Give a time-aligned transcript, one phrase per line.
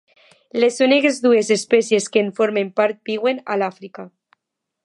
[0.61, 4.09] Les úniques dues espècies que en formen part viuen a l'Àfrica.